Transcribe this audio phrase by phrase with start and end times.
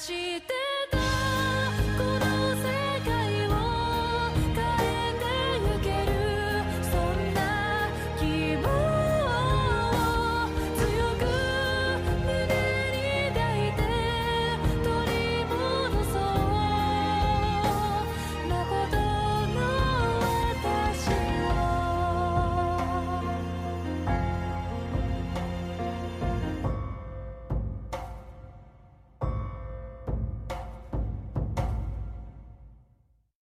[0.00, 0.79] して